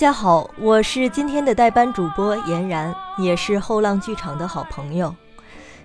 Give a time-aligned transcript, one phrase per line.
[0.00, 5.14] 大家好，我是今天的代班主播妍然，也是后浪剧场的好朋友。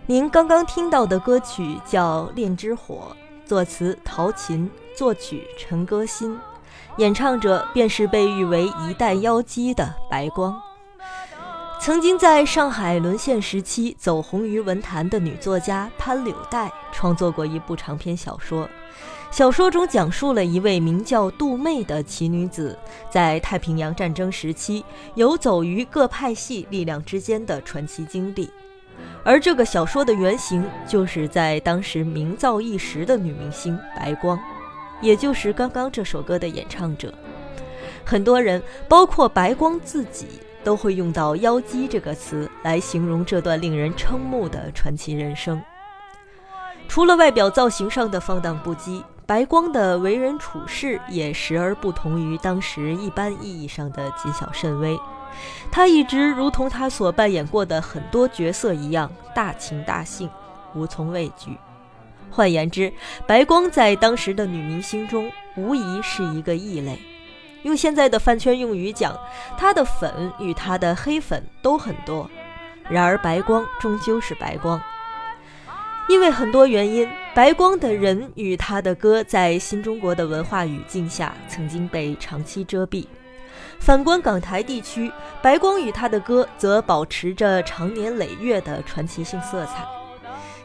[0.06, 3.14] 您刚刚听到的歌曲叫《恋之火》，
[3.46, 6.40] 作词陶琴，作曲陈歌辛，
[6.96, 10.58] 演唱者便是被誉为一代妖姬的白光。
[11.82, 18.70] 曾经在上海沦陷时期走红于文坛的女作家潘柳黛，创作过一部长篇小说。
[19.36, 24.82] 小说中讲述了一位名叫杜妹的奇女子，在太平洋战争时期
[25.16, 28.50] 游走于各派系力量之间的传奇经历。
[29.26, 34.40] 而这个小说的原型，就是在当时名噪一时的女明星白光，
[35.02, 37.14] 也就是刚刚这首歌的演唱者。
[38.06, 40.28] 很多人，包括白光自己，
[40.64, 45.62] 都会用到“妖姬”这个词来形容这段令人瞠目的传奇人生。
[46.88, 49.04] 除了外表造型上的放荡不羁。
[49.28, 55.00] 白光的为人处事也时而不同于当时一般意义上的谨小慎微，
[55.72, 60.30] 他一直如同他所扮演过的很多角色一样大情大性，
[60.76, 61.58] 无从畏惧。
[62.30, 62.94] 换言之，
[63.26, 67.00] 白光在当时的女明星中无疑是一个异类。
[67.64, 69.18] 用现在的饭圈用语讲，
[69.58, 72.30] 她的粉与她的黑粉都很多，
[72.88, 74.80] 然而白光终究是白光。
[76.08, 83.06] 因为很多原因，白光的人与他的歌在新中国的文化语境下曾经被长期遮蔽。
[83.80, 85.12] 反观港台地区，
[85.42, 89.84] 白光与他的歌则保持着长年累月的传奇性色彩。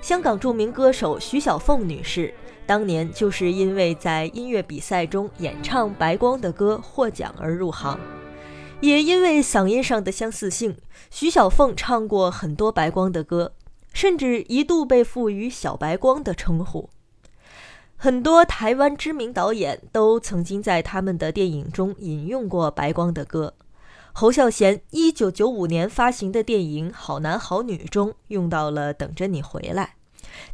[0.02, 2.32] 香港著名歌手徐小凤女士
[2.66, 7.98] 当年就是因为在音乐比赛中演唱白光的歌获奖而入行，
[8.80, 10.76] 也因为嗓音上的相似性，
[11.10, 13.52] 徐小凤唱过很多白光的歌。
[13.92, 16.90] 甚至一度被赋予“小白光”的称呼。
[17.96, 23.54] 很多台湾知名导演都曾经在他们的电影中引用过白光的歌。
[24.12, 29.96] 侯孝贤1995年发行的电影《好男好女》中用到了《等着你回来》。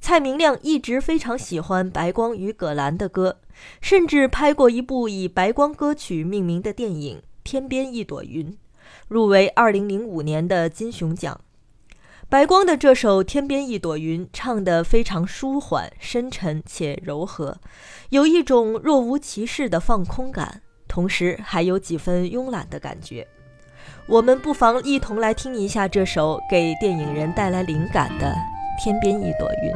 [0.00, 3.38] 蔡明亮一直非常喜欢白光与葛兰的歌，
[3.80, 8.52] 甚至拍过一部以白光歌曲命名的电影《天边一朵云》，
[9.08, 11.40] 入围2005年的金熊奖。
[12.28, 17.58] 白光的这首《天边一朵云》唱得非常舒缓、深沉且柔和，
[18.10, 23.28] 有一种若无其事的放空感，同时还有几分慵懒的感觉。
[24.08, 28.34] 我们不妨一同来听一下这首给电影人带来灵感的
[28.82, 29.70] 《天边一朵云》。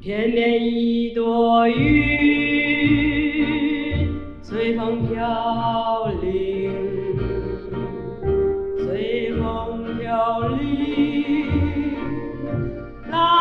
[0.00, 1.76] 天边一朵云，
[4.40, 6.12] 随风飘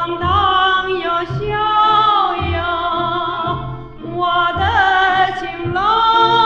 [0.06, 1.42] 浪荡又逍
[2.52, 3.58] 遥，
[4.14, 6.45] 我的情郎。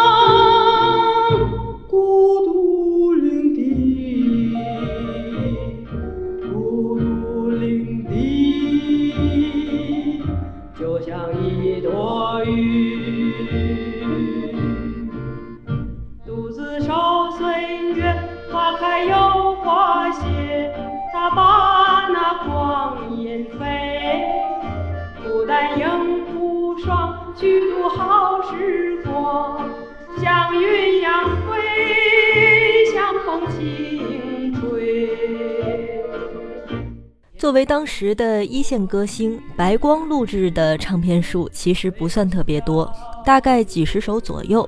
[37.70, 42.92] 当时的一线歌星，白光录制的唱片数其实不算特别多，
[43.24, 44.68] 大概几十首左右，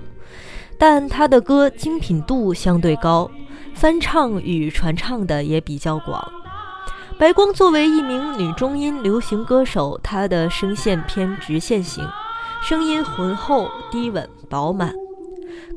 [0.78, 3.28] 但他的歌精品度相对高。
[3.74, 6.24] 翻唱与传唱的也比较广。
[7.18, 12.08] 白光作为一名女中音流行歌手，她的声线偏直线型，
[12.62, 14.94] 声音浑厚、低稳、饱满。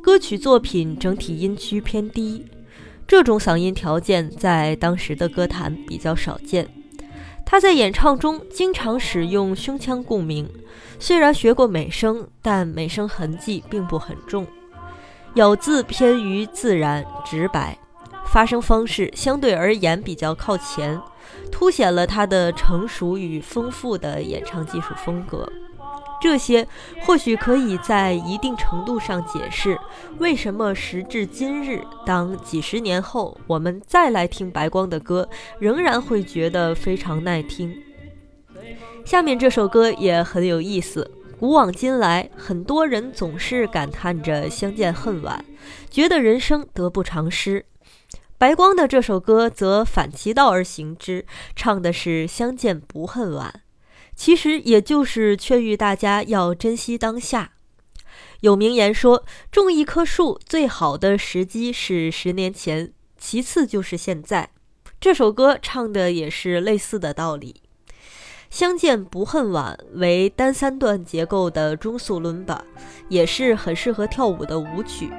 [0.02, 2.44] 歌曲作品整体音区偏低，
[3.06, 6.68] 这种嗓音条件在当时的歌坛比较少见。
[7.46, 10.48] 他在演唱中经常使用胸腔共鸣，
[10.98, 14.46] 虽然学过美声，但美声痕迹并不很重，
[15.34, 17.78] 咬字偏于自然直白。
[18.26, 21.00] 发声方式相对而言比较靠前，
[21.52, 25.48] 凸显了他的成熟与丰富的演唱技术风格。
[26.24, 26.66] 这些
[27.02, 29.78] 或许可以在一定程度上解释
[30.16, 35.28] 为什么时至今日，当几十年后我们再来听白光的歌，
[35.58, 37.76] 仍然会觉得非常耐听。
[39.04, 41.10] 下面这首歌也很有意思。
[41.38, 45.44] 古往今来，很多人总是感叹着相见恨晚，
[45.90, 47.66] 觉得人生得不偿失。
[48.38, 53.60] 白光的这首歌则反其道而行之，唱的是相见不恨晚，
[54.14, 57.50] 其实也就是劝喻大家要珍惜当下。
[58.40, 64.50] 有名言说，种一棵树最好的时机是十年前，其次就是现在。
[65.00, 67.62] 这首歌唱的也是类似的道理。
[68.50, 72.64] 相见不恨晚为单三段结构的中速伦巴，
[73.08, 75.10] 也是很适合跳舞的舞曲。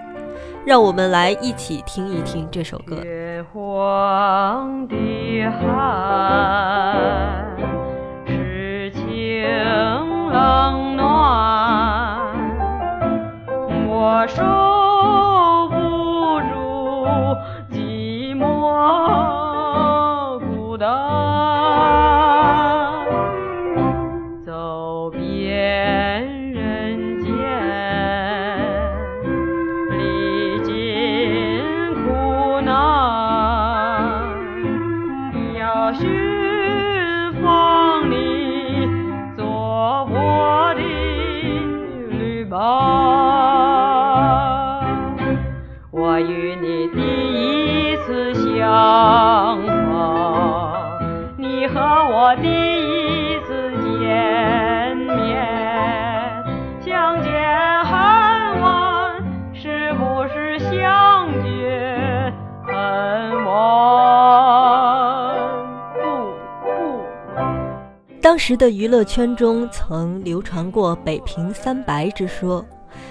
[0.65, 3.03] 让我们来一起听一听这首歌。
[3.03, 4.95] 月黄的
[5.51, 6.95] 海，
[10.31, 11.05] 冷暖，
[13.87, 14.43] 我受
[15.69, 15.75] 不
[16.49, 16.53] 住
[17.71, 19.25] 寂寞。
[68.47, 72.63] 时的娱乐圈中曾流传过“北平三白”之说，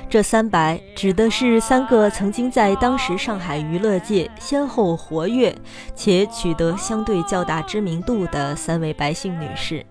[0.09, 5.53] 这三白指的是三个曾经在当时上海娱乐界先后活跃
[5.93, 9.85] 且取得相对较大知名度的三位白姓女士，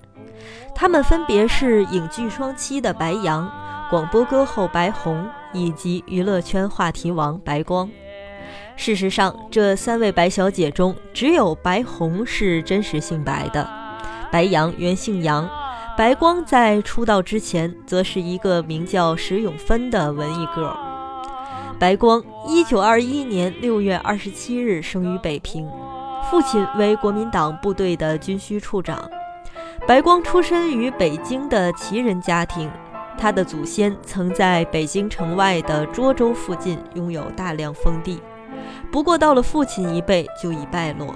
[0.73, 3.51] 她们分别是影剧双栖的白杨、
[3.89, 7.89] 广播歌后白虹以及娱乐圈话题王白光。
[8.77, 13.82] 事实上，这三位白小姐中，只有白虹是真实姓白的。
[14.33, 15.47] 白杨原姓杨，
[15.95, 20.75] 白光在出道之前则是一个名叫石永芬的文艺 girl。
[21.77, 25.69] 白光，一九二一年六月二十七日生于北平，
[26.31, 29.07] 父亲为国民党部队的军需处长。
[29.87, 32.71] 白光出身于北京的旗人家庭，
[33.15, 38.19] 他的祖先曾在北京城外的涿州附近拥有大量封地，
[38.91, 41.15] 不过到了父亲一辈就已败落。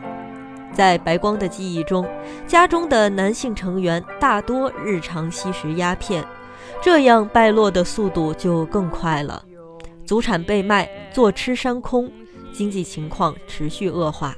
[0.77, 2.07] 在白光的记忆中，
[2.45, 6.23] 家中的男性成员大多日常吸食鸦片，
[6.83, 9.43] 这样败落的速度就更快了。
[10.05, 12.11] 祖产被卖，坐吃山空，
[12.53, 14.37] 经济情况持续恶化。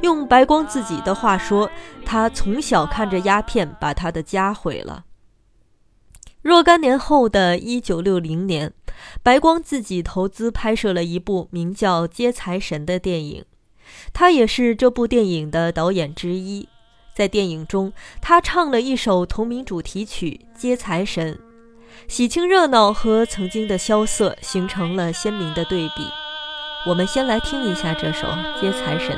[0.00, 1.70] 用白光自己的话说，
[2.02, 5.04] 他从小看着鸦片把他的家毁了。
[6.40, 8.72] 若干年后的一九六零年，
[9.22, 13.44] 白光自己投资拍摄了一部名叫《接财神》的电影。
[14.12, 16.68] 他也是这部电影的导演之一，
[17.14, 21.34] 在电影中，他唱了一首同名主题曲《接财神》，
[22.08, 26.06] 喜庆热闹和曾经的萧瑟形成了鲜明的对比。
[26.86, 28.26] 我们先来听一下这首
[28.60, 29.16] 《接财神》。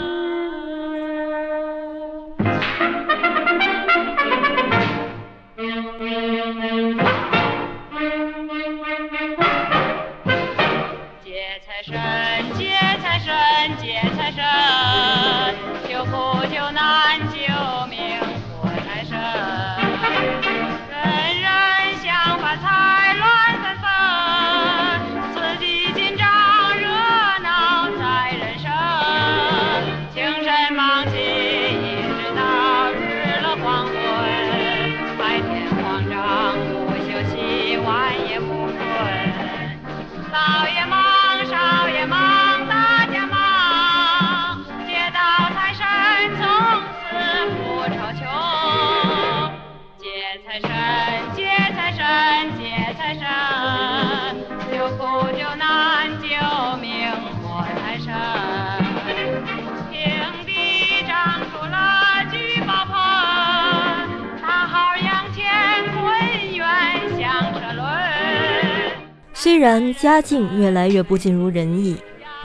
[69.64, 71.96] 然家境越来越不尽如人意，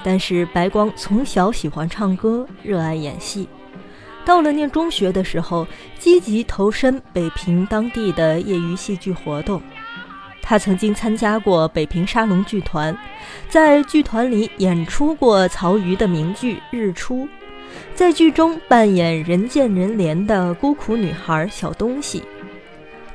[0.06, 3.46] 但是白光从小喜欢唱歌，热爱演戏。
[4.24, 9.62] 到了念中学的时候，积极投身北平当地的业余戏剧活动。
[10.42, 12.98] 他曾经参加过北平沙龙剧团，
[13.50, 17.26] 在剧团里演出过曹禺的名剧《日出》，
[17.94, 22.24] 在剧中扮演人见人怜的孤苦女孩小东西。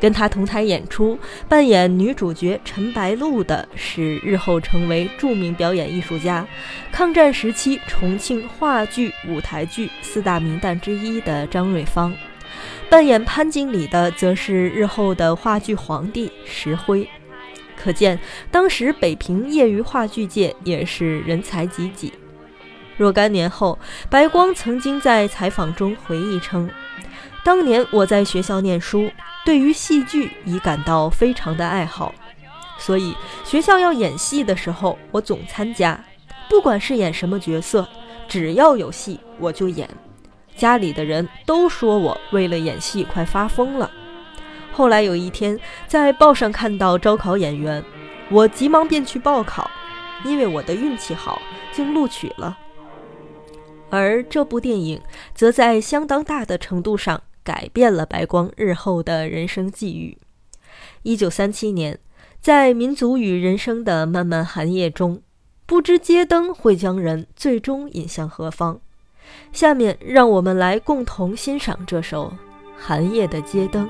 [0.00, 6.46] 跟他同台演出、扮演女主角陈白露的是日后成为著名表演艺术家、
[6.92, 12.12] 抗战时期重庆话剧、舞台剧四大名旦之一的张瑞芳；
[12.90, 17.08] 扮演潘经理的则是日后的话剧皇帝石辉。
[17.76, 18.18] 可见
[18.50, 22.12] 当时北平业余话剧界也是人才济济。
[22.96, 26.70] 若干年后，白光曾经在采访中回忆称
[27.44, 29.10] ：“当年我在学校念书，
[29.44, 32.14] 对于戏剧已感到非常的爱好，
[32.78, 36.02] 所以学校要演戏的时候，我总参加，
[36.48, 37.86] 不管是演什么角色，
[38.26, 39.88] 只要有戏我就演。
[40.56, 43.90] 家里的人都说我为了演戏快发疯了。
[44.72, 47.84] 后来有一天在报上看到招考演员，
[48.30, 49.70] 我急忙便去报考，
[50.24, 52.56] 因为我的运气好，竟录取了。”
[53.90, 55.00] 而这部电影
[55.34, 60.18] 则在相当大的程度上改变了白光日后的人生际遇。
[61.02, 61.98] 一九三七年，
[62.40, 65.22] 在民族与人生的漫漫寒夜中，
[65.66, 68.80] 不知街灯会将人最终引向何方。
[69.52, 72.30] 下面，让我们来共同欣赏这首
[72.76, 73.86] 《寒夜的街灯》。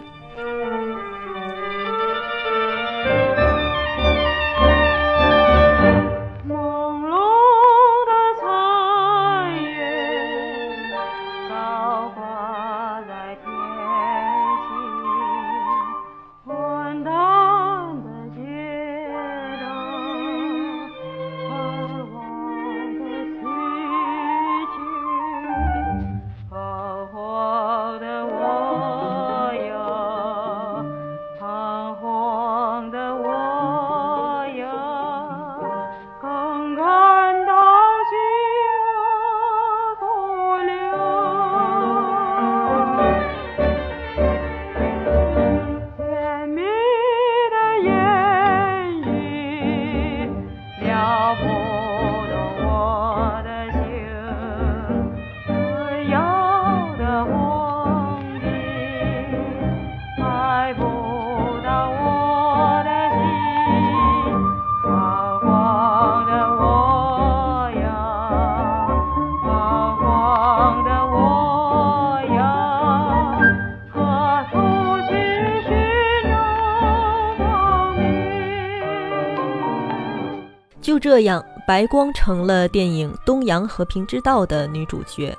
[81.04, 85.36] 这样，白光成了电影《东洋和平之道》的女主角，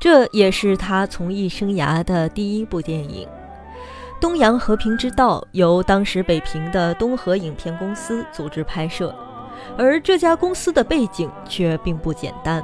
[0.00, 3.24] 这也是她从艺生涯的第一部电影。
[4.20, 9.14] 《东洋和平之道》由当时北平的东和影片公司组织拍摄，
[9.78, 12.60] 而这家公司的背景却并不简单。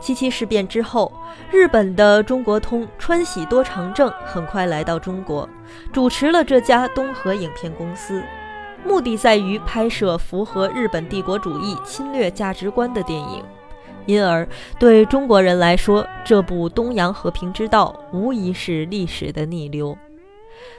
[0.00, 1.12] 七七事变之后，
[1.50, 5.46] 日本的中国通川喜多长政很快来到中国，
[5.92, 8.22] 主持了这家东和影片公司。
[8.88, 13.44] 目的在于拍摄符合日本帝国主义侵略价值观的电影，
[14.06, 19.96] 因而对中国人来说，这部《东洋和平之道》无疑是历史的逆流。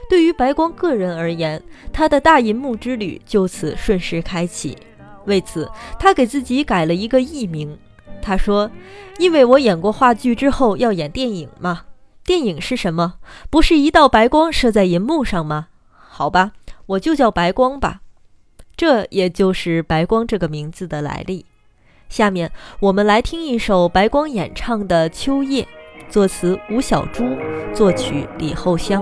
[0.08, 1.62] 对于白光个人而言，
[1.92, 4.76] 他的大银幕之旅就此顺势开启。
[5.26, 7.78] 为此，他给自己改了一个艺名。
[8.20, 8.70] 他说
[9.18, 11.82] ：“因为我演过话剧之后要演电影嘛，
[12.24, 13.14] 电影是什么？
[13.48, 15.68] 不是一道白光射在银幕上吗？
[15.92, 16.52] 好吧。”
[16.90, 18.00] 我就叫白光吧，
[18.76, 21.46] 这也就是白光这个名字的来历。
[22.08, 25.62] 下面我们来听一首白光演唱的《秋夜》，
[26.08, 27.24] 作词吴小猪，
[27.72, 29.00] 作曲李厚香。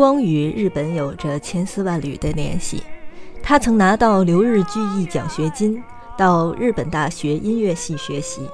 [0.00, 2.82] 光与日本有着千丝万缕的联系，
[3.42, 5.78] 他曾拿到留日剧艺奖学金，
[6.16, 8.48] 到日本大学音乐系学习。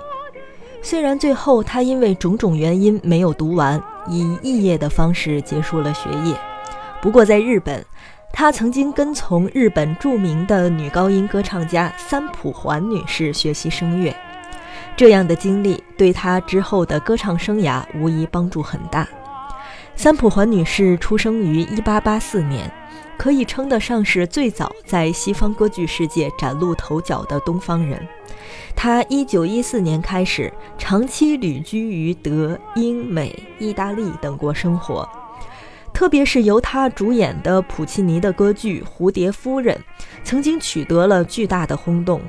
[0.82, 6.36] 虽然最后他因为种种原因没有读完，以肄业的方式结束了学业，
[7.00, 7.86] 不过在日本，
[8.32, 14.12] 他曾经跟从日本著名的女高音歌唱家三浦环女士学习声乐。
[14.96, 19.06] 这样的经历对他之后的歌唱生涯无疑帮助很大。
[19.96, 22.70] 三浦环女士出生于1884年，
[23.16, 28.06] 可以称得上是最早在西方歌剧世界崭露头角的东方人。
[28.76, 35.08] 她1914年开始长期旅居于德、英、美、意大利等国生活，
[35.94, 39.74] 特别是由他主演的普契尼的歌剧《蝴蝶夫人》，
[40.22, 42.20] 曾经取得了巨大的轰动，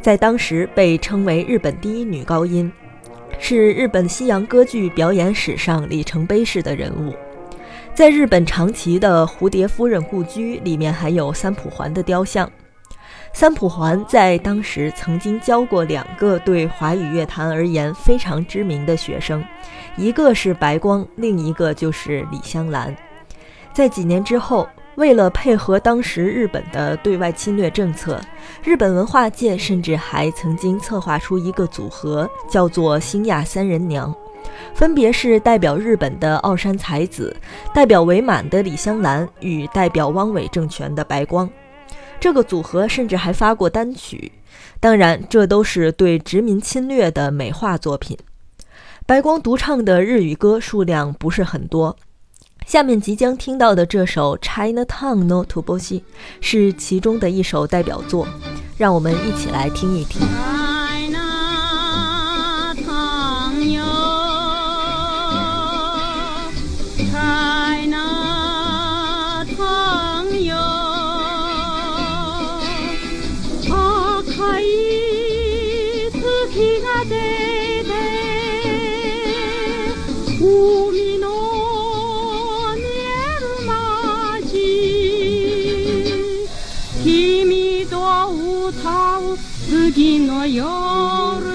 [0.00, 2.72] 在当时被称为日本第一女高音。
[3.40, 7.14] 是日本西洋歌剧表演史上里程碑式的人物，
[7.94, 12.50] 在日本长崎的蝴蝶夫人故居里面还有三浦环的雕像。
[13.32, 19.42] 三浦环在当时曾经教过两个对华语乐坛而言非常知名的学生，
[19.96, 22.94] 一个是白光，另一个就是李香兰。
[23.72, 24.68] 在几年之后。
[24.98, 28.20] 为了配合当时日本的对外侵略政策，
[28.64, 34.12] 日本文化界甚至还曾经策划出一个组合，叫做“新亚三人娘”，
[34.74, 37.34] 分别是代表日本的奥山才子、
[37.72, 41.48] 代表伪满的李香兰与代表汪伪政权的白光。
[42.18, 44.32] 这个组合甚至还发过单曲，
[44.80, 48.18] 当然，这都是对殖民侵略的美化作品。
[49.06, 51.96] 白光独唱的日语歌数量不是很多。
[52.68, 56.00] 下面即将听到的这首《Chinatown no Toboshi》
[56.42, 58.28] 是其中的一首代表作，
[58.76, 60.20] 让我们一起来听一听。
[89.98, 91.47] 次の夜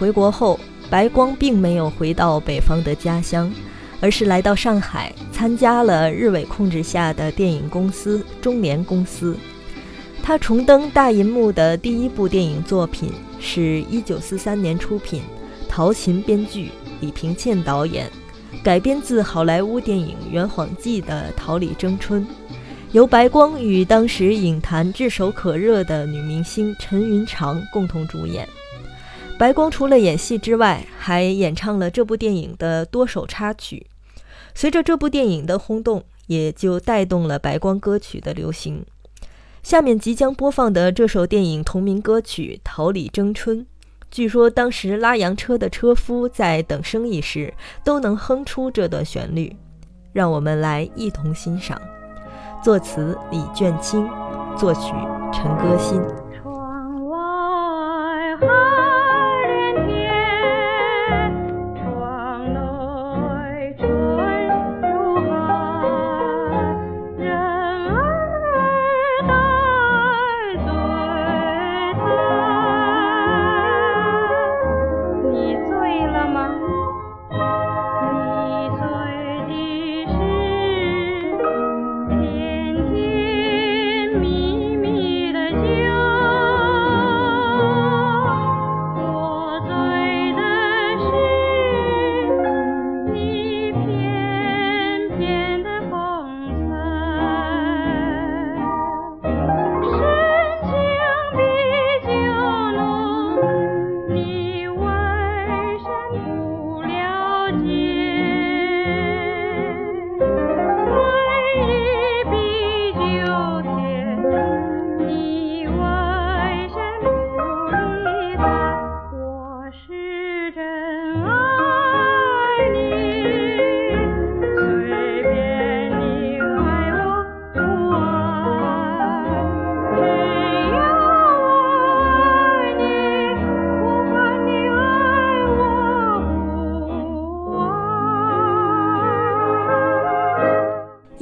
[0.00, 0.58] 回国后，
[0.88, 3.52] 白光并没有回到北方的家乡，
[4.00, 9.36] 而是来到上海，参加了日伪控制下的电影公司中联公司。
[10.22, 15.20] 他重登大银幕的第一部电影作品是一九四三年出品，
[15.68, 18.10] 陶琴编剧，李平倩导演，
[18.64, 22.22] 改编自好莱坞电影《圆谎记》的《桃李争春》，
[22.92, 28.48] 由白光与当时影坛炙手可热的女明星陈云裳共同主演。
[29.40, 33.86] 白光除了演戏之外，还演唱了这部电影的多首插曲。
[34.54, 38.84] 随着这部电影的轰动，也就带动了白光歌曲的流行。
[39.62, 43.60] 下面即将播放的这首电影同名歌曲《桃李争春》，
[44.10, 49.56] 据说当时拉洋车的车夫在等生意时都能哼出这段旋律。
[50.12, 51.80] 让我们来一同欣赏。
[52.62, 54.06] 作词李卷清，
[54.58, 54.92] 作曲
[55.32, 55.98] 陈歌辛。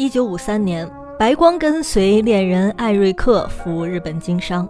[0.08, 4.66] 一九五三年，白光跟随恋人艾瑞克赴日本经商。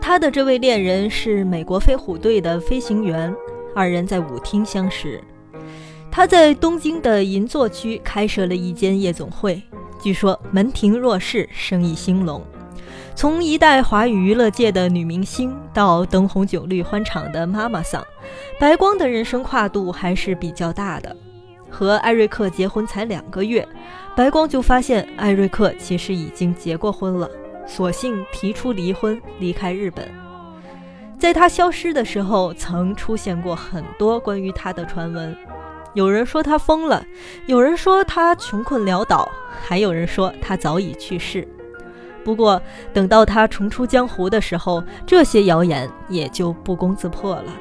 [0.00, 3.36] 他的这位恋人是美国飞虎队的飞行员，
[3.76, 5.22] 二人在舞厅相识。
[6.10, 9.62] 他在东京的银座区开设了一间夜总会，
[10.00, 12.42] 据说门庭若市，生意兴隆。
[13.14, 18.02] 从一代华语娱乐界的女明星到灯红酒绿欢场的妈妈桑，
[18.58, 21.14] 白光的人生跨度还是比较大的。
[21.72, 23.66] 和艾瑞克结婚才两个月，
[24.14, 27.28] 白光就发现艾瑞克其实已经结过婚了，
[27.66, 30.06] 索性提出离婚，离开日本。
[31.18, 35.34] 在他消失的时候，曾出现过很多关于他的传闻，
[35.94, 37.02] 有人说他疯了，
[37.46, 39.26] 有人说他穷困潦倒，
[39.62, 41.48] 还有人说他早已去世。
[42.22, 42.60] 不过，
[42.92, 47.52] 等到他重出江湖的时候，这些谣言也就不攻自破了。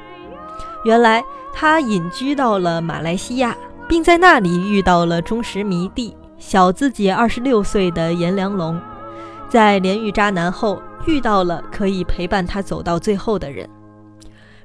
[0.83, 3.55] 原来，他隐居到了马来西亚。
[3.91, 8.79] 并在那里遇到了忠实迷弟小自己二十六岁的颜良龙，
[9.49, 13.69] 在连遇渣男后遇到了可以陪伴他走到最后的人，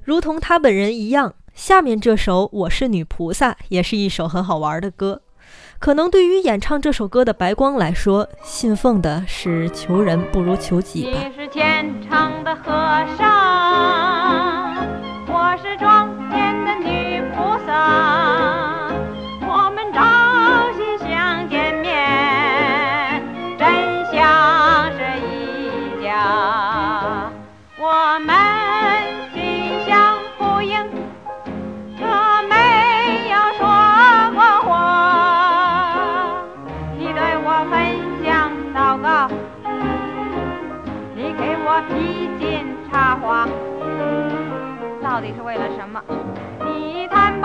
[0.05, 1.35] 如同他本人一样。
[1.53, 5.23] 下面这首《我是女菩萨》也是一首很好玩的歌，
[5.81, 11.19] 可能对于演唱这首歌的白光来说，信奉的是求人不如求己吧。
[11.19, 12.71] 你是虔诚的和
[13.19, 14.56] 尚，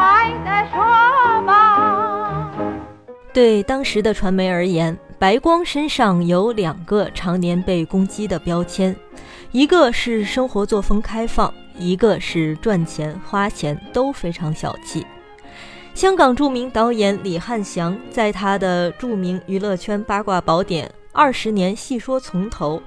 [0.01, 0.79] 白的说
[1.45, 2.51] 吧。
[3.31, 8.95] 对当时的传媒而言，白光身上有两个常年被攻击的标签，
[9.51, 15.05] 一个是生活作风开放，一个是赚钱花钱都非常小气。
[15.93, 22.77] 香港著名导演李翰祥在他的著名娱乐圈八卦宝典《二十年细说从头》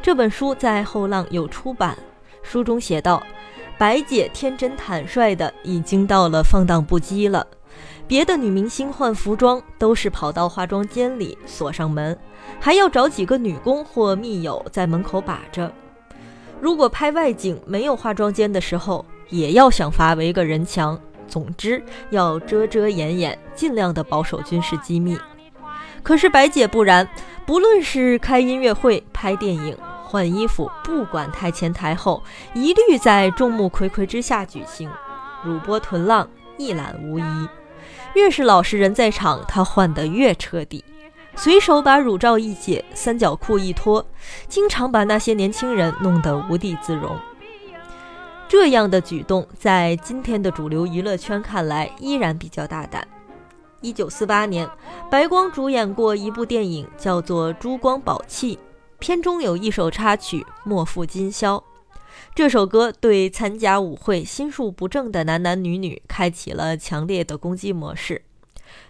[0.00, 1.98] 这本书在后浪有出版，
[2.42, 3.22] 书中写道。
[3.82, 7.44] 白姐天真坦率的已经到了放荡不羁了，
[8.06, 12.16] 别的女明星换服装都是跑到化妆间里锁上门，
[12.60, 15.72] 还要找几个女工或密友在门口把着。
[16.60, 20.96] 如果拍外景没有化妆间的时候，也要想法围个人墙。
[21.26, 25.18] 总之要遮遮掩掩，尽量的保守军事机密。
[26.04, 27.08] 可是白姐不然，
[27.44, 29.76] 不论是开音乐会、拍电影。
[30.12, 32.22] 换衣服，不管台前台后，
[32.52, 34.90] 一律在众目睽睽之下举行，
[35.42, 37.48] 乳波臀浪一览无遗。
[38.12, 40.84] 越是老实人在场，他换得越彻底，
[41.34, 44.04] 随手把乳罩一解，三角裤一脱，
[44.48, 47.18] 经常把那些年轻人弄得无地自容。
[48.46, 53.08] 这样的举动，在今天的主流娱乐圈看来，依然比较大胆。
[53.80, 54.68] 一九四八年，
[55.10, 58.56] 白光主演过一部电影，叫做《珠光宝气》。
[59.02, 61.56] 片中有一首插曲《莫负今宵》，
[62.36, 68.22] 这首歌对参加舞会心术不正的男男女女开启了强烈的攻击模式。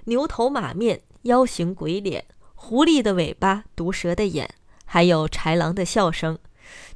[0.04, 4.50] 牛头马面、妖形鬼脸、狐狸的尾巴、毒蛇的眼，
[4.84, 6.36] 还有豺狼的笑声，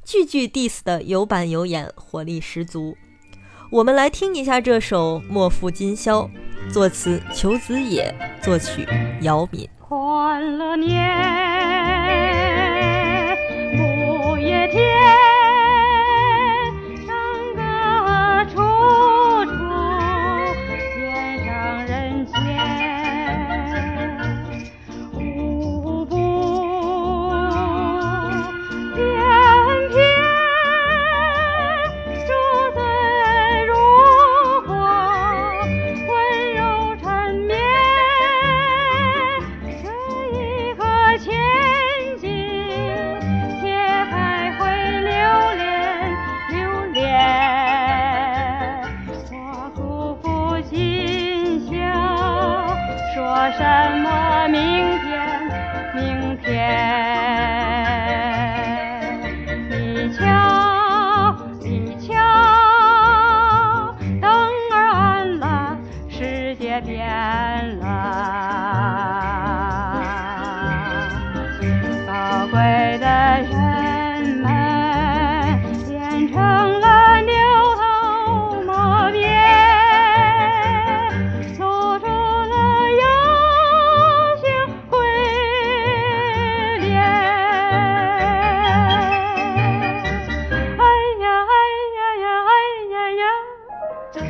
[0.03, 2.95] 句句 diss 的有板有眼，活力十足。
[3.71, 6.29] 我们来听一下这首《莫负今宵》，
[6.71, 8.87] 作词裘子野，作曲
[9.23, 9.67] 姚敏。
[9.79, 11.16] 欢乐年。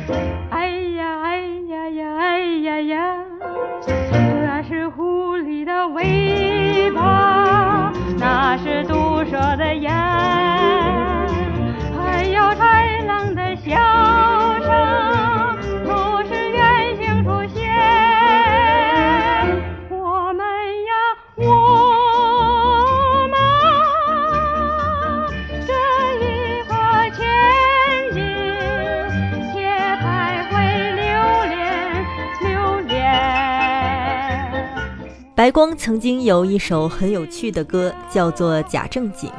[0.08, 0.47] Bye.
[35.48, 39.30] 白光曾经有一首很有趣的歌，叫做《假正经》。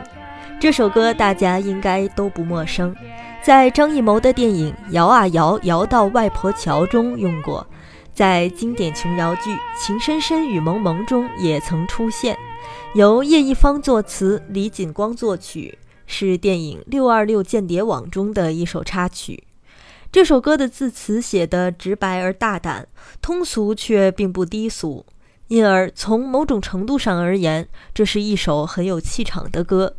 [0.59, 2.95] 这首歌大家应该都不陌生，
[3.43, 7.63] 在张艺谋的电影《摇啊摇，摇到外婆桥》中用过，
[8.11, 12.35] 在经典琼瑶剧《情深深雨蒙蒙》中也曾出现。
[12.95, 19.43] 由叶一方作词，李锦光作曲，是电影《六二六间谍网》中的一首插曲。
[20.11, 22.87] 这首歌的字词写得直白而大胆，
[23.21, 25.05] 通俗却并不低俗。
[25.49, 29.95] 因而，从某种程度上而言，这是一首很有气场的歌，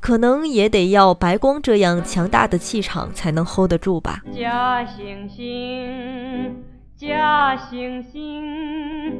[0.00, 4.22] 可能也得要白光这样强大的气场才能 hold 得住吧。
[4.34, 6.50] 假惺惺，
[6.96, 9.12] 假惺惺，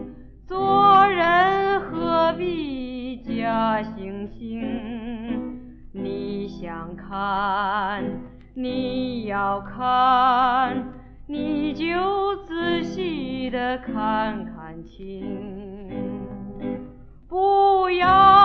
[0.48, 5.28] 做人何必假惺惺？
[5.92, 8.02] 你想看，
[8.54, 10.90] 你要看，
[11.26, 11.84] 你就
[12.46, 15.45] 仔细的看看清。
[17.86, 18.35] 不要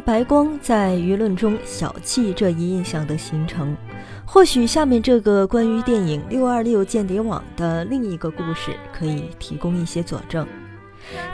[0.00, 3.76] 白光在舆论中小气这一印象的形成，
[4.24, 10.46] 或许下面这个关于电影《六二六间谍网》的另一个故事可以提供一些佐证。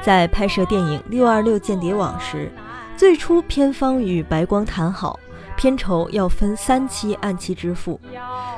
[0.02, 2.50] 在拍摄电影《六二六间谍网》时，
[2.96, 5.18] 最初片方与白光谈好，
[5.56, 8.00] 片酬要分三期按期支付，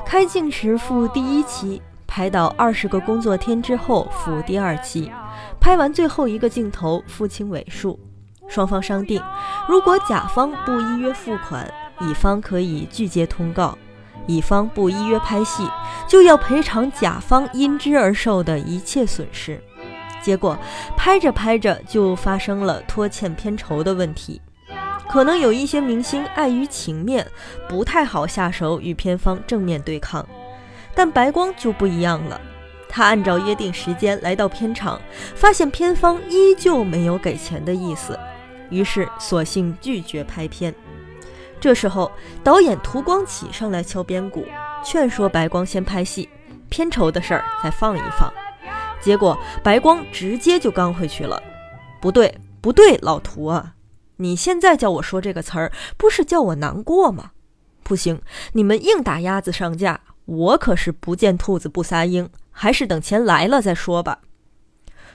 [0.05, 5.11] 开镜时付第一期，拍到二十个工作天之后付第二期，
[5.59, 7.99] 拍完最后一个镜头付清尾数。
[8.47, 9.21] 双方商定，
[9.67, 11.69] 如果甲方不依约付款，
[12.01, 13.77] 乙方可以拒接通告；
[14.25, 15.69] 乙方不依约拍戏，
[16.07, 19.61] 就要赔偿甲方因之而受的一切损失。
[20.21, 20.57] 结果
[20.95, 24.41] 拍着拍着就发生了拖欠片酬的问题，
[25.07, 27.25] 可能有一些明星碍于情面，
[27.69, 30.27] 不太好下手与片方正面对抗，
[30.93, 32.39] 但白光就不一样了。
[32.89, 34.99] 他按照约定时间来到片场，
[35.35, 38.17] 发现片方依旧没有给钱的意思，
[38.69, 40.73] 于是索性拒绝拍片。
[41.59, 42.11] 这时候，
[42.43, 44.45] 导演涂光启上来敲边鼓，
[44.83, 46.29] 劝说白光先拍戏，
[46.69, 48.31] 片酬的事儿再放一放。
[49.01, 51.41] 结果白光直接就刚回去了。
[51.99, 53.73] 不对，不对，老涂啊，
[54.17, 57.31] 你现在叫我说这个词儿，不是叫我难过吗？
[57.83, 58.21] 不行，
[58.53, 64.19] 你们硬打鸭子上架，我可是不见兔子不撒鹰，还是等钱来了再说吧。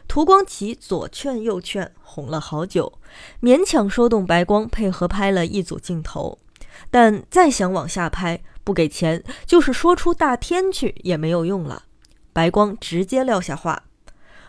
[0.09, 2.93] 涂光启左劝右劝，哄了好久，
[3.41, 6.39] 勉强说动白光配合拍了一组镜头，
[6.91, 11.85] 但再想往下拍，不给钱，就是说出大天去也没有用了。
[12.33, 13.85] 白光直接撂下话：“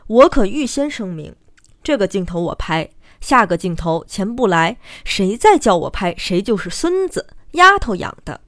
[0.08, 1.36] 我可预先声明，
[1.84, 8.40] 这个镜头我拍，下个镜头钱不来，谁再叫我拍，谁就是孙子，丫头养的。”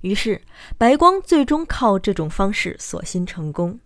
[0.00, 0.42] 于是，
[0.76, 3.80] 白光最终靠这种方式索心成功。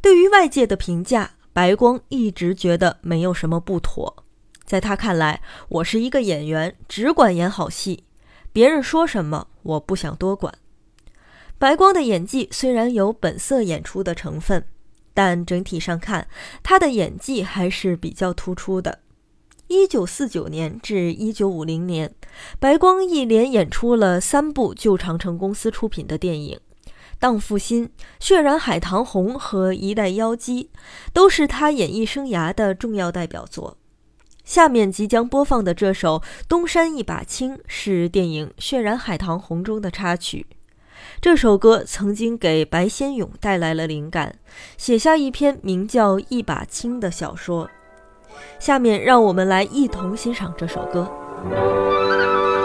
[0.00, 4.23] 对于外界的评价，白光一直觉得没有什么不妥。
[4.64, 8.04] 在他看来，我是一个演员，只管演好戏，
[8.52, 10.52] 别人说什么我不想多管。
[11.58, 14.64] 白光的演技虽然有本色演出的成分，
[15.12, 16.26] 但整体上看，
[16.62, 19.00] 他的演技还是比较突出的。
[19.68, 22.14] 一九四九年至一九五零年，
[22.58, 26.58] 白光一连演出了三部旧长城公司出品的电影，
[27.18, 27.86] 《荡妇心》
[28.18, 30.64] 《血染海棠红》和《一代妖姬》，
[31.12, 33.78] 都是他演艺生涯的重要代表作。
[34.44, 40.46] 下面即将播放的这首《东山一把青》是电影《血染海棠红》中的插曲。
[41.20, 44.38] 这首歌曾经给白先勇带来了灵感，
[44.76, 47.70] 写下一篇名叫《一把青》的小说。
[48.58, 51.10] 下面让我们来一同欣赏这首歌。《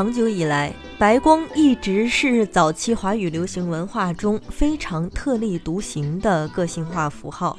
[0.00, 7.58] 长久以来，白光一直是早期华语流行文化中非常特立独行的个性化符号。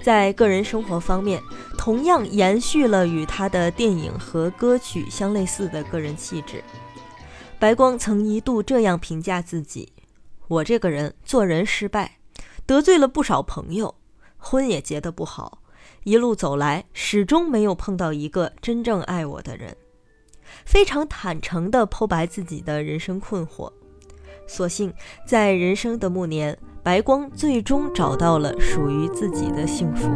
[0.00, 1.42] 在个人生活方面，
[1.76, 6.62] 同样延续了与他的电影和歌曲相类似的个人气质。
[7.58, 9.92] 白光曾一度这样评价自己
[10.46, 12.18] ：“我这个人做人失败，
[12.64, 13.96] 得罪了不少朋友，
[14.36, 15.58] 婚也结得不好，
[16.04, 19.76] 一路走来始终没有碰到一个真正爱我的人。”
[20.64, 23.70] 非常坦诚地剖白自己的人生困惑。
[24.46, 24.92] 所幸
[25.26, 26.58] 在人生的暮年。
[26.84, 30.06] 白光最终找到了属于自己的幸福。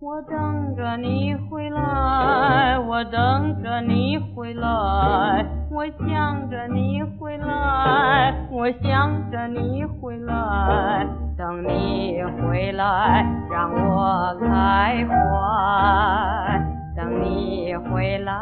[0.00, 11.06] 我等着你回来，我等着你回来，我想着你回来，我想着你回来，
[11.36, 18.32] 等你回来让我开怀，等你回来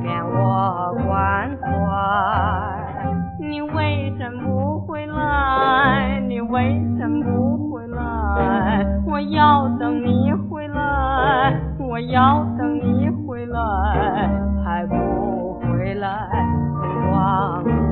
[0.00, 1.66] 免我关怀。
[3.40, 6.20] 你为什么不回来？
[6.28, 8.86] 你为什么不回来？
[9.04, 13.58] 我要等你回来，我要等你回来，
[14.64, 16.28] 还不回来，
[17.10, 17.85] 忘了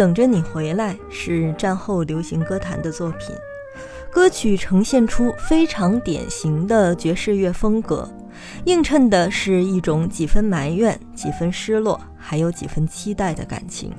[0.00, 3.36] 等着你回来》是战后流行歌坛的作品，
[4.10, 8.08] 歌曲呈现出非常典型的爵士乐风格。
[8.64, 13.92] 映衬的是一种几分埋怨、几分失落，还有几分期待的感情。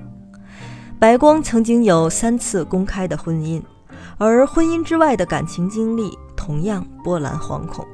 [0.97, 3.61] 白光曾经有三次公开的婚姻，
[4.17, 7.85] 而婚姻之外的感情经历同样波澜惶恐。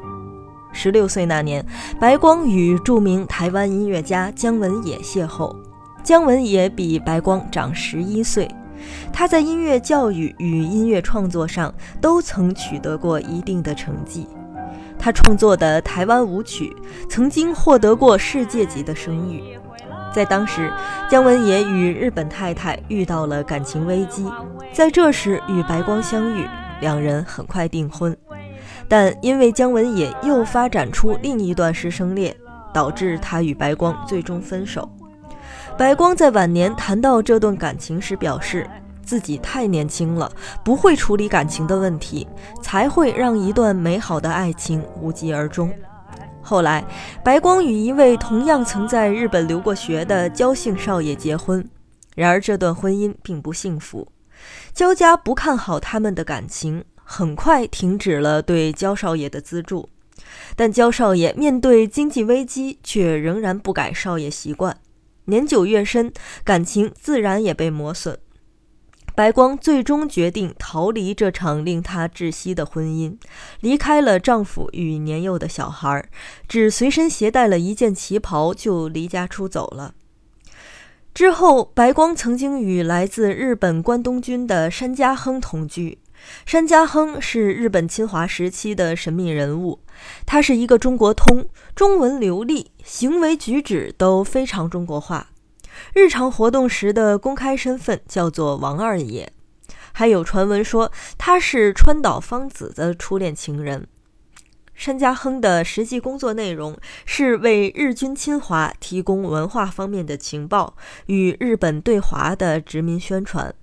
[0.71, 1.61] 十六岁那年，
[1.99, 5.53] 白光与著名台湾音乐家姜文也邂逅。
[6.07, 8.49] 姜文也比白光长十一岁，
[9.11, 14.25] 他在音乐教育与音乐创作上都曾取得过一定的成绩。
[14.97, 16.73] 他创作的台湾舞曲
[17.09, 19.59] 曾经获得过世界级的声誉。
[20.13, 20.71] 在当时，
[21.09, 24.31] 姜文也与日本太太遇到了感情危机，
[24.71, 26.47] 在这时与白光相遇，
[26.79, 28.15] 两人很快订婚。
[28.87, 32.33] 但因为姜文也又发展出另一段师生恋，
[32.73, 34.89] 导致他与白光最终分手。
[35.77, 38.67] 白光在晚年谈到这段感情时表示。
[39.05, 40.29] 自己太年轻了，
[40.65, 42.27] 不会处理感情的问题，
[42.61, 45.73] 才会让一段美好的爱情无疾而终。
[46.41, 46.85] 后来，
[47.23, 51.65] 白光与一位同样曾在日本留过学的焦姓少爷结婚，
[52.17, 54.05] 然而这段婚姻并不幸福。
[54.73, 59.87] 焦家不看好他们的感情，很快停止了对焦少爷的资助。
[60.57, 64.75] 但焦少爷面对经济危机，却仍然不改少爷习惯。
[65.29, 66.13] 年久月深，
[66.45, 68.17] 感情自然也被磨损。
[69.13, 73.17] 白光最终决定逃离这场令她窒息的婚姻，
[73.59, 76.07] 离开了丈夫与年幼的小孩，
[76.47, 79.95] 只随身携带了一件旗袍就离家出走了。
[81.13, 85.97] 之后，白光曾经与来自日本关东军的山家亨同居。
[86.45, 89.81] 山家亨是日本侵华时期的神秘人物，
[90.25, 95.27] 他是一个中国通，中文流利，行为举止都非常中国化。
[95.93, 99.31] 日常活动时的公开身份叫做王二爷，
[99.91, 103.87] 还有传闻说他是川岛芳子的初恋情人。
[104.73, 110.75] 山家亨的实际工作内容是为日军侵华提供文化方面的情报
[111.07, 113.53] 与日本对华的殖民宣传。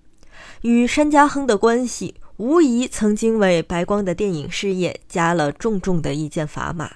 [0.63, 6.91] 与山家亨的关系无疑曾经为白光的电影事业加了重重的一件砝码。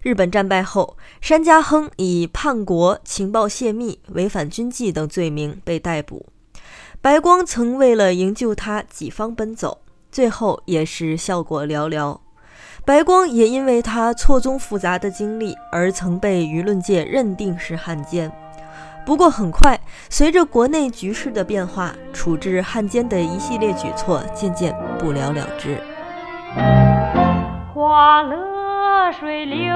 [0.00, 6.26] 日本战败后，山家亨以叛国、情报泄密、违反军纪等罪名被逮捕。
[7.00, 12.18] 白光曾为了营救他几方奔走，最后也是效果寥寥。
[12.84, 18.32] 白光也因为他错综复杂的经历而曾被舆论界认定是汉奸。
[19.08, 19.80] 不过很快，
[20.10, 25.80] 随着国内局势的变化，处置汉奸的一系列举措渐渐不了了之。
[27.72, 29.74] 花落水流，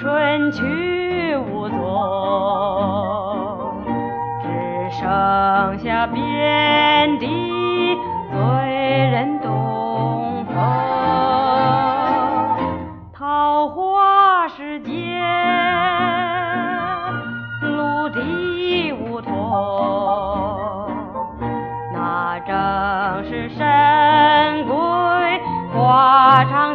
[0.00, 1.76] 春去无踪，
[4.42, 4.48] 只
[4.98, 7.26] 剩下遍地
[8.32, 8.38] 醉
[9.10, 10.54] 人东风。
[13.12, 14.90] 桃花时节，
[21.92, 22.54] 那正
[23.28, 24.74] 是神鬼
[25.74, 26.71] 花场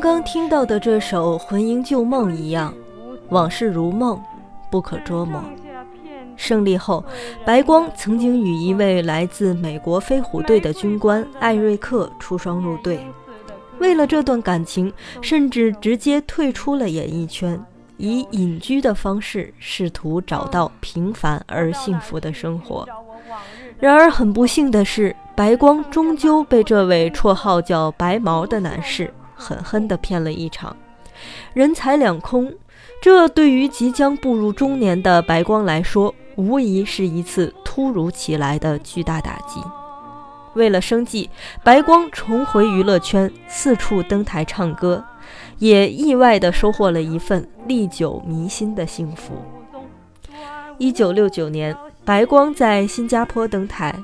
[0.00, 2.72] 刚刚听到的这首《魂萦旧梦》一样，
[3.28, 4.18] 往事如梦，
[4.70, 5.44] 不可捉摸。
[6.38, 7.04] 胜利后，
[7.44, 13.06] 白光曾经与一位来自美国飞虎队的军官艾瑞克出双入对，
[13.78, 14.90] 为了这段感情，
[15.20, 17.62] 甚至直接退出了演艺圈，
[17.98, 22.88] 以隐居的方式试图找到平凡而幸福的生活。
[23.78, 30.76] 然而很不幸的是，白光终究被这位绰号叫“白毛”的男士狠狠地骗了一场，
[31.54, 32.52] 人财两空。
[33.00, 39.60] 这对于即将步入中年的白光来说，无疑是一次突如其来的巨大打击。
[40.54, 41.30] 为了生计，
[41.64, 45.02] 白光重回娱乐圈，四处登台唱歌，
[45.58, 49.32] 也意外地收获了一份历久弥新的幸福。
[50.76, 51.74] 一九六九年，
[52.04, 53.94] 白光在新加坡登台，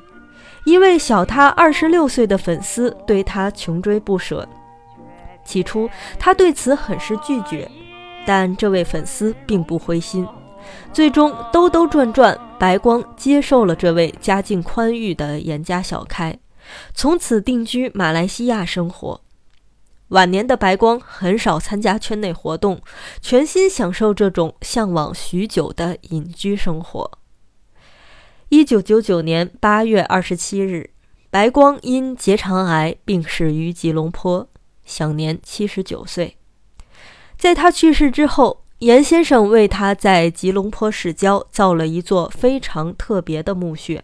[0.64, 4.48] 一位小他二十六岁的粉丝对他穷追不舍。
[5.46, 5.88] 起初，
[6.18, 7.70] 他对此很是拒绝，
[8.26, 10.26] 但这位粉丝并不灰心，
[10.92, 16.38] 最终兜兜转转，白光接受了这位家境宽裕的严家小开，
[16.92, 19.22] 从此定居马来西亚生活。
[20.08, 22.80] 晚年的白光很少参加圈内活动，
[23.20, 27.10] 全心享受这种向往许久的隐居生活。
[28.48, 30.90] 一九九九年八月二十七日，
[31.28, 34.48] 白光因结肠癌病逝于吉隆坡，
[34.86, 36.38] 享年七十九岁。
[37.36, 44.02] 在他去世之后，严先生为他在吉隆坡市郊造了一座非常特别的墓穴，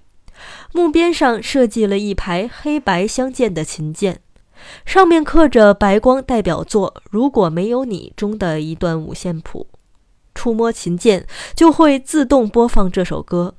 [0.72, 4.20] 墓边上设计了一排黑白相间的琴键。
[4.84, 9.66] 上面刻着白光代表作《如果没有你》中的一段五线谱，
[10.34, 13.54] 触摸琴键就会自动播放这首歌。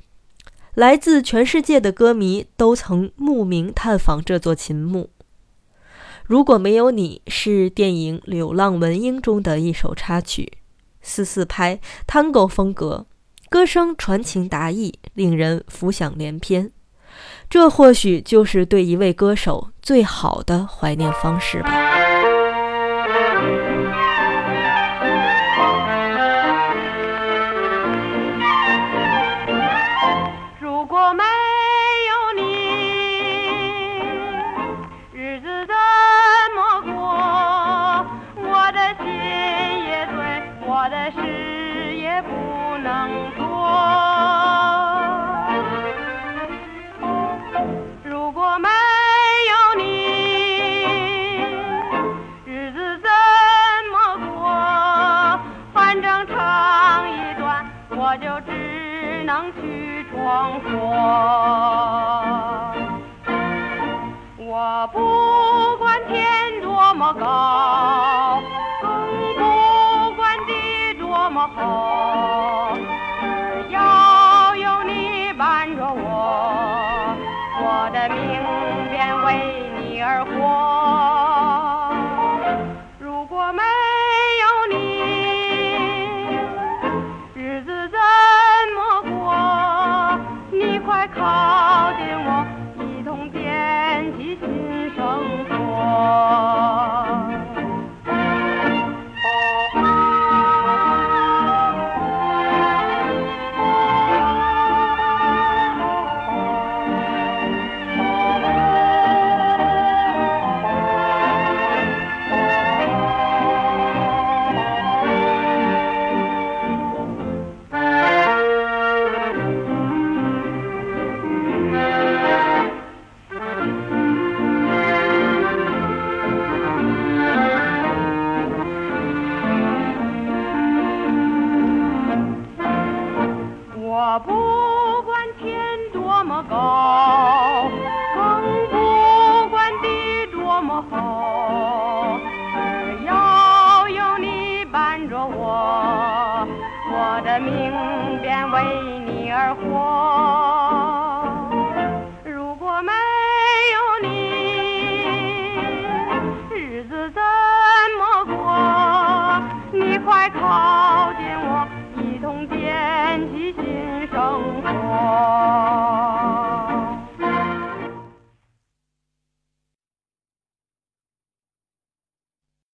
[0.76, 5.10] 来自全世界的歌迷都曾慕名探访这座琴墓。
[6.26, 10.54] 《如果没有你》是电影《流浪文英》中的一首插曲，
[11.02, 13.06] 四四拍 Tango 风格，
[13.50, 16.72] 歌声传情达意，令人浮想联翩。
[17.50, 21.83] 这或许就是对一位歌手最好的怀念方式吧。
[59.24, 60.70] 能去闯祸。
[64.38, 68.42] 我不管天多么高，
[68.82, 68.90] 更
[69.36, 72.76] 不管地多么厚，
[73.68, 77.16] 只要有你伴着我，
[77.60, 78.20] 我的命
[78.92, 81.33] 便为你而活。
[91.34, 92.63] 快靠近我，